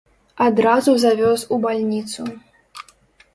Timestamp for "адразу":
0.45-0.95